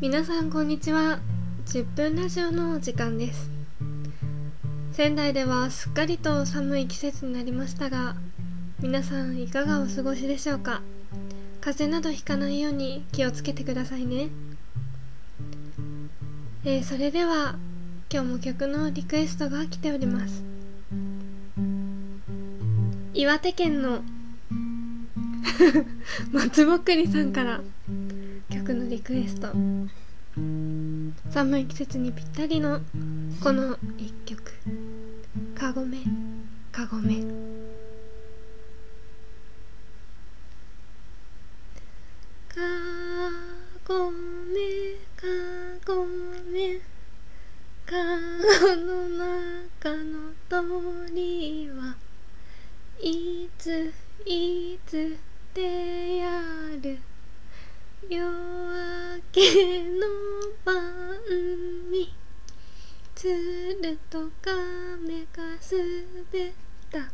[0.00, 1.18] 皆さんこんにちは。
[1.66, 3.50] 10分ラジオのお時間です。
[4.92, 8.16] 仙台ではすっかりと寒い季節になりましたが
[8.80, 10.80] 皆さんいかがお過ごしでしょうか？
[11.60, 14.28] 風邪などひかないように気をつけてくださいね。
[16.64, 17.56] えー、それでは
[18.10, 20.42] 今日も曲のリクエストが来ております。
[23.12, 24.00] 岩手県の
[26.32, 27.60] 松ぼっくりさんから
[28.50, 29.48] 曲のリクエスト。
[31.30, 32.80] 寒い季節にぴったりの
[33.42, 34.52] この一曲
[35.54, 35.98] 「かごめ。
[36.70, 37.20] かごめ」
[42.48, 42.60] か
[43.86, 44.18] ごめ。
[45.16, 45.26] か
[45.84, 46.80] ごめ。
[47.84, 47.96] か
[48.60, 51.96] ごの中の鳥は
[53.00, 53.92] いつ
[54.26, 55.16] いつ
[55.58, 56.30] でや
[56.80, 56.98] る。
[58.08, 58.30] 夜明
[59.32, 60.06] けの
[60.64, 60.76] 晩
[61.90, 62.14] に
[63.16, 66.52] 鶴と亀が滑っ
[66.92, 67.10] た。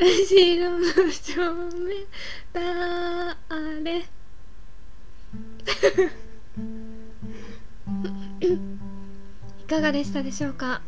[0.00, 1.36] 後ろの正
[1.76, 2.06] 面
[2.54, 3.98] 誰
[8.40, 10.80] いかがでしたでしょうか？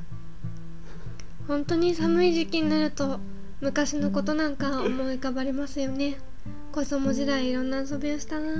[1.46, 3.20] 本当に寒い時期になると
[3.60, 6.16] 昔のことなんか思い浮かばれますよね。
[6.74, 8.52] 子供時代いろんな遊びをしたな。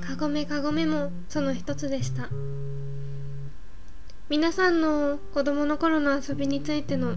[0.00, 2.30] かごめかごめもその一つでした。
[4.30, 7.16] 皆さんの子供の頃の遊びについての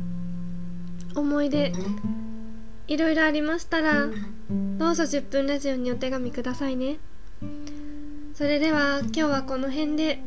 [1.15, 1.71] 思い出
[2.89, 4.07] いろいろありましたら
[4.49, 6.97] どうぞ10分ラジオにお手紙くださいね。
[8.33, 10.19] それでは今日はこの辺で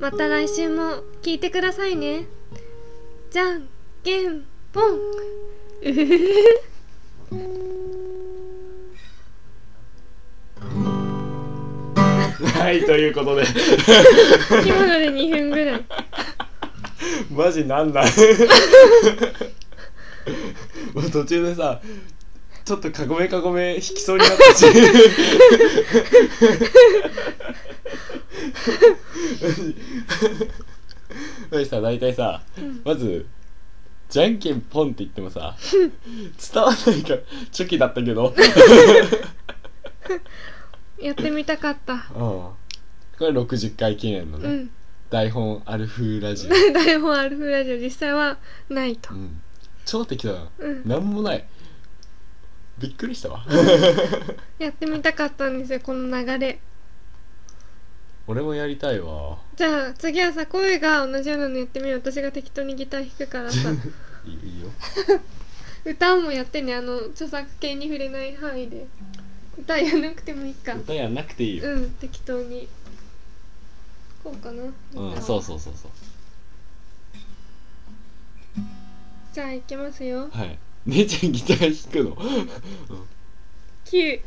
[0.00, 2.26] また来週も聞いてくださいね。
[3.30, 3.68] じゃん
[4.02, 4.92] けんぽん。
[4.92, 7.63] うふふ
[12.64, 13.44] はいということで。
[14.66, 15.84] 今ので2分ぐらい
[17.30, 18.04] マジなんなん
[20.94, 21.82] もう途中でさ
[22.64, 24.64] ちょっとかごめかごめ引きそうになったし。
[31.50, 32.40] マジさ大体さ、
[32.82, 33.26] まず
[34.08, 37.18] じゃんけんポンって言ってもさ伝わんないから
[37.52, 38.34] チョキだったけど。
[40.98, 42.06] やってみたかった。
[42.16, 42.63] うん
[43.18, 44.70] これ60回記念のね、うん。
[45.10, 48.38] 台本アルフラジオ、 台本アルフラジオ実際は
[48.68, 49.14] ないと。
[49.14, 49.40] うん、
[49.84, 50.40] 超適当だ。
[50.40, 50.88] な、うん。
[50.88, 51.44] なんもない。
[52.78, 53.44] びっくりしたわ。
[54.58, 56.58] やってみたかったんですよこの流れ。
[58.26, 59.38] 俺もやりたいわ。
[59.54, 62.00] じゃあ次はさ声が同じようなのやってみよう。
[62.00, 63.70] 私が適当にギター弾くからさ。
[64.24, 64.68] い いいいよ。
[65.84, 66.74] 歌もやってね。
[66.74, 68.86] あの著作権に触れない範囲で。
[69.56, 70.74] 歌やんなくてもいいか。
[70.74, 72.66] 歌やんなくていいよ、うん適当に
[74.24, 74.62] こうかな。
[74.62, 75.90] うん、そうそうそうそう。
[79.34, 80.30] じゃあいきますよ。
[80.32, 80.58] はい。
[80.86, 82.16] 姉ちゃんギター弾くの
[83.84, 84.20] ？9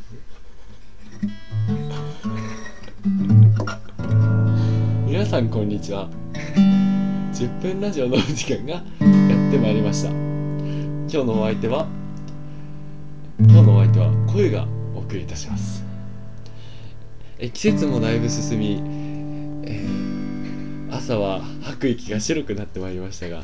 [5.08, 6.08] 皆さんこんにちは。
[7.34, 8.84] 10分ラジオのお時間がやっ
[9.52, 10.09] てまいりました。
[10.09, 10.19] 今
[11.09, 11.88] 日のお相手は
[13.40, 15.84] 今日のお相手は声がお送りいたします。
[17.40, 18.97] え季節もだいぶ進み、
[19.67, 20.07] えー
[20.89, 23.41] 朝は吐く息が白くなってまいりましたが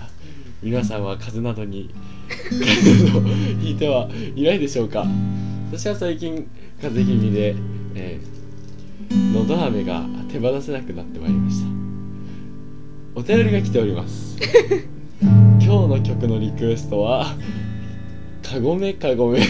[0.62, 1.94] 皆さんは風邪などに
[3.62, 5.06] ひいてはいないでしょうか。
[5.70, 6.48] 私は最近
[6.82, 7.56] 風邪気味で、
[7.96, 11.68] えー、のど飴が手放せなくなってまいりました。
[13.16, 14.38] お便りが来ております。
[15.22, 17.36] 今日の曲のリクエストは
[18.42, 19.42] 「かごめかごめ」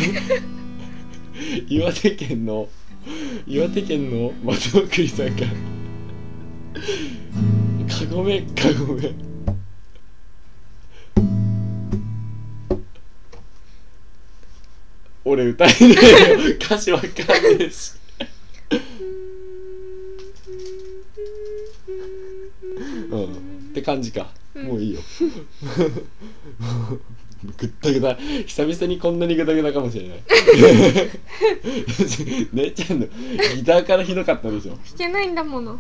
[1.70, 2.70] 岩手県の
[3.46, 5.48] 岩手県の松尾栗さんから
[6.74, 9.14] 「かごめかごめ」
[15.26, 17.14] 俺歌えねえよ歌詞わかんね
[17.60, 17.94] えし
[23.10, 23.36] うんっ
[23.74, 25.00] て感じか、もういいよ
[27.58, 30.24] ぐったぐた久々にこんなにぐたぐたかもしれない
[32.54, 33.08] 姉ちゃんの
[33.56, 35.78] ギターからひどかったでしょ弾けないんだもの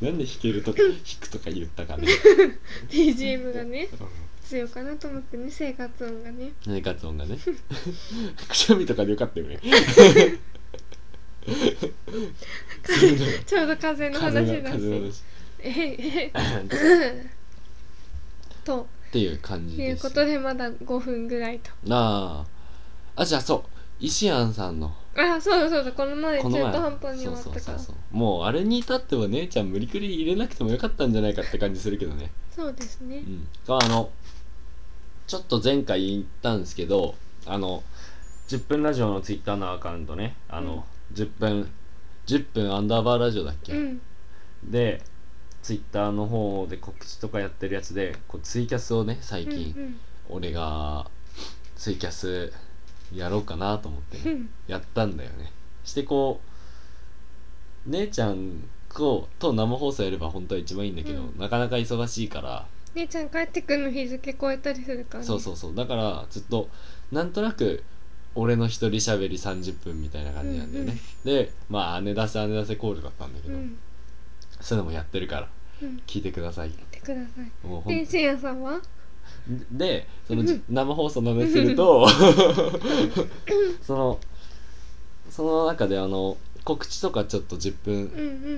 [0.00, 2.06] なんで弾けるとか弾くとか言ったかね、
[2.88, 3.88] BGM がね
[4.42, 6.52] 必要かなと思ってね生活音がね。
[6.64, 7.38] 生活音がね。
[8.48, 9.60] くしゃみとかでよかったよね。
[13.46, 15.30] ちょうど風の風話だの風のし話。
[15.62, 15.86] えへ
[16.26, 16.32] へ
[18.64, 22.44] とっていう感じいうですことでまだ5分ぐらいとな
[23.16, 23.62] ああじゃあそう
[24.00, 25.92] イシアンさんのあそうだそうだ。
[25.92, 26.72] この前中この前。
[26.72, 27.60] 途半端に終そうわったから。
[27.60, 32.30] そうそうそうもうあれに至っては姉ちゃん無理くり入れなくてもよかったんじゃないかって感じするけどね。
[32.54, 33.18] そうですね。
[33.18, 33.46] うん。
[33.68, 34.10] あの
[35.26, 37.14] ちょっと前回言ったんですけど
[37.46, 37.82] あの
[38.48, 40.34] 10分ラジオのツイッターのアカウントね。
[40.48, 40.84] あの、
[41.14, 41.70] 10分
[42.26, 44.00] 10分アンダーバーラジオだっけ、うん。
[44.64, 45.02] で
[45.62, 51.06] ツイッターの方で告知とかやってるやつでこうツイキャスをね最うん近、俺が
[51.76, 52.52] ツイキャス
[53.14, 54.18] やろうかなと思って
[54.66, 55.52] やったんだよね。
[55.84, 56.40] してこ
[57.86, 58.64] う姉ちゃん
[58.94, 61.38] とと生放送やれば本当は一番いいんだけど、うん。
[61.38, 65.26] なかなか忙しいから、姉ちゃん帰ってくるの日付超えたりするからね。
[65.26, 65.74] そうそうそう。
[65.74, 66.68] だからずっと
[67.12, 67.82] なんとなく
[68.34, 73.78] 俺の一人喋り30分みたいな感じなんだよね、でまあ姉出せ姉出せコールだったんだけど、うん。
[74.60, 75.48] そういうのもやってるから
[75.82, 76.02] うん。
[76.06, 76.68] 聞いてください。
[76.68, 77.66] 言ってください。
[77.66, 78.80] もうほんでせいやさんは？
[79.72, 82.06] でその生放送の話すると
[83.82, 84.20] その
[85.28, 88.02] その中であの告知とかちょっと10分うんう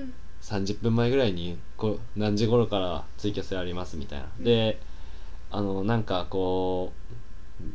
[0.03, 0.13] ん。
[0.41, 4.43] 30分前ぐらいにこう何時頃からツイキャスやりますみたいな、うん。
[4.43, 4.77] で
[5.49, 7.13] あのなんかこう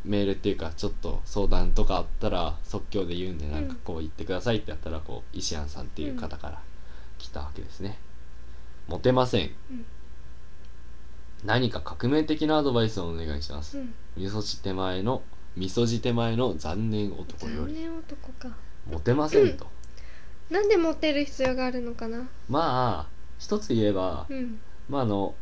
[0.04, 6.60] メールっていうかちょっと相談とかあったら即興で言うんでなんかこう言ってくださいってやったらこう石安さんっていう方から
[7.16, 7.98] 来たわけですね、
[8.86, 9.86] モテません、うん
[11.44, 13.94] 何か革命的なアドバイスをお願いします、うん。
[14.16, 15.22] 味噌汁手前の
[15.56, 17.74] 味噌汁手前の残念男より。
[17.74, 18.56] 残念男か。
[18.90, 19.66] モテませんと、
[20.50, 22.28] なんでモテる必要があるのかな？
[22.48, 23.08] まあ
[23.38, 24.58] 一つ言えば、うん。
[24.88, 25.34] まああの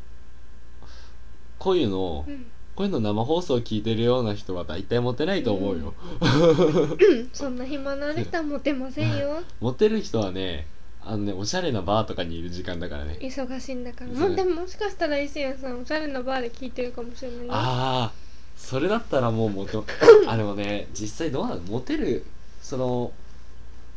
[1.58, 2.46] こういうの、うん。
[2.74, 7.30] こういうの生放送聞いてるような人は大体モテないと思うよ、うん。
[7.32, 9.42] そんな暇のある人はモテませんよ。
[9.60, 10.66] モテる人はね
[11.08, 13.16] あのねおしゃれなバーとかにいる時間だからね。
[13.20, 14.10] 忙しいんだから。
[14.10, 14.34] もう。
[14.34, 18.12] でももしかしたら伊勢谷さんおしゃれなバーで聞いてるかもしれないよああ
[18.56, 19.78] それだったらもうモテ
[20.26, 21.60] あでもね実際どうなの？
[21.62, 22.24] モテる
[22.60, 23.12] その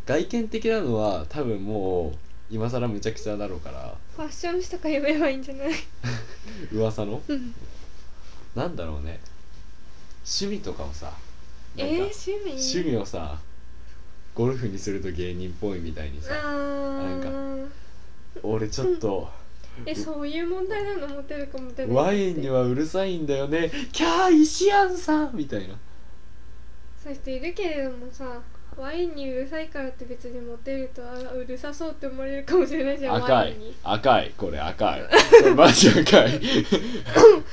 [0.05, 2.17] 外見的なのは多分もう
[2.51, 3.93] 今更むちゃくちゃだろうから。
[4.15, 5.71] ファッション誌とか読めばいいんじゃない？
[6.73, 7.21] 噂の？
[7.27, 7.53] うん。
[8.55, 9.19] なんだろうね。
[10.25, 11.11] 趣味とかをさ
[11.77, 12.51] えー、趣味？
[12.51, 13.37] 趣味をさ
[14.35, 17.71] ゴルフにすると芸人っぽいみたいにさなん
[18.43, 19.29] 俺ちょっと
[19.85, 23.71] えそういう問題なのモテるかモテないかワインにはうるさいんだよね。
[23.93, 25.75] キャー石安さんみたいな。
[27.01, 28.41] そういう人いるけれどもさ
[28.77, 33.31] ワインにうるさいからって別にモテるとあうるさそうって思われるかもしれないじゃん赤い。
[33.35, 33.75] ワインに。
[33.83, 34.33] 赤い。
[34.37, 35.01] これ赤い。
[35.01, 35.07] こ
[35.47, 36.41] れマジ赤い。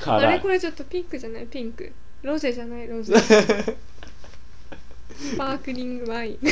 [0.01, 1.45] あ辛いれこれちょっとピンクじゃない？
[1.45, 1.91] ピンク。
[2.23, 2.87] ロゼじゃない？
[2.87, 3.13] ロゼ
[5.17, 6.37] スパークリングワイン。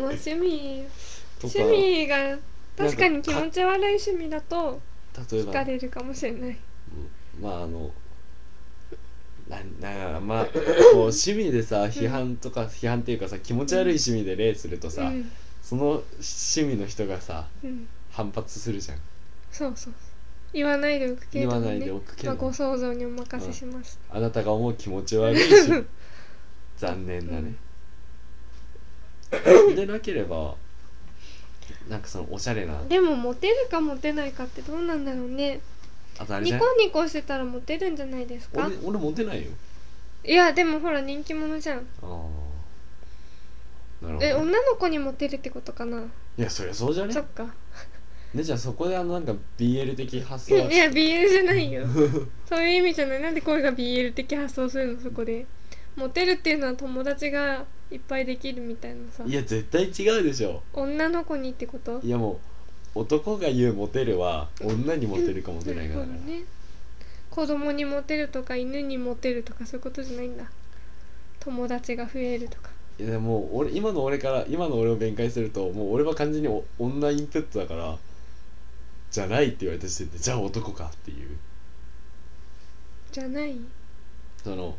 [0.00, 0.84] もう趣味。
[1.42, 2.38] 趣味が
[2.76, 4.80] 確かに気持ち悪い趣味だと
[5.30, 5.50] 例えば。
[5.50, 6.50] 惹かれるかもしれない。
[6.50, 7.42] うん。
[7.42, 7.92] まああの
[9.48, 10.60] ななまあこう
[11.08, 15.30] 趣味でさ批判とか、批判っていうかさ気持ち悪い趣味で例するとさ、うん。
[15.62, 17.88] その趣味の人がさうん。
[18.10, 18.98] 反発するじゃん。
[19.52, 19.94] そうそう
[20.52, 22.28] 言わないでおくけれども、ね、言わないでおくけど。
[22.28, 25.44] まあ、ご想像にお任せします、あなたが思う気持ち悪い。
[25.44, 25.86] 趣 味
[26.78, 27.54] 残念だね、
[29.74, 30.54] でなければ
[31.88, 32.82] なんかそのおしゃれな。
[32.84, 35.60] でもモテるかモテないかってどうなんだろうね。
[36.18, 36.60] あとあれじゃん。
[36.60, 38.66] ニコニコしてたらモテるんじゃないですか？
[38.66, 39.50] 俺俺モテないよ。
[40.24, 41.78] いやでもほら人気者じゃん。
[41.78, 42.06] ああ
[44.04, 46.00] なるほどえ女の子にモテるってことかな？
[46.00, 47.12] いやそりゃそうじゃね？
[47.12, 47.46] そっか
[48.34, 51.86] ねじゃあそこであのなんか BL 的発想いや BL じゃないよ。
[52.46, 53.22] そういう意味じゃない。
[53.22, 55.00] なんで声が BL 的発想するの？
[55.00, 55.46] そこで。
[55.96, 59.24] モテるっていうのは友達がいっぱいできるみたいなさ。
[59.26, 60.62] いや絶対違うでしょ。
[60.72, 62.00] 女の子にってこと？
[62.02, 62.38] いやも
[62.94, 66.42] う男が言うモテるは女にモテるかモテないかだから、なるほどね。
[67.30, 70.44] 子供にモテるとか犬にモテるとかそういうことじゃないんだ。
[71.40, 72.70] 友達が増えるとか。
[72.98, 77.96] いやでも俺今の俺から今の俺を弁解するともう俺は完全にお女インプットだから
[79.10, 81.36] じゃないって言われた時点でじゃあ男かっていう。
[83.12, 83.58] じゃない？
[84.44, 84.76] その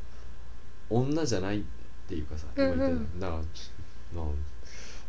[0.90, 1.64] 女じゃないっ
[2.08, 2.90] ていうかさ言ってたな
[3.30, 3.46] なん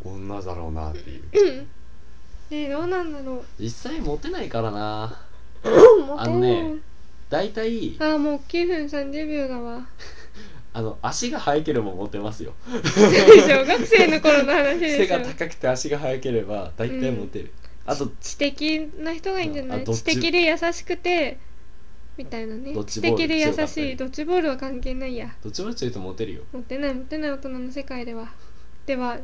[0.02, 1.22] 女だろうなっていう。
[1.32, 1.68] うん。
[2.50, 3.44] えどうなんだろう。
[3.62, 5.18] 実際モテないからな。
[5.62, 6.74] モテあのね
[7.28, 9.86] 大体あーもう9分30秒だわ。
[10.72, 12.54] あの足が速ければモテますよ。
[12.66, 15.18] 小学生の頃の話で背しょ。
[15.18, 17.52] が高くて足が速ければ大体モテる、
[17.86, 19.82] あと知的な人がいいんじゃない？
[19.82, 20.02] あどっち？
[20.02, 21.38] 知的で優しくて
[22.16, 22.70] みたいなね。
[22.72, 23.68] 知ドッジボール的で優強かったり。
[23.68, 25.34] しいドッジボールは関係ないや。
[25.42, 26.42] どっちも強いとモテるよ。
[26.52, 28.28] モテないモテない大人の世界では。
[28.86, 29.18] では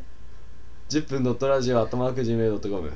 [0.88, 2.92] 10分ドットラジオアットマーク Gmail.com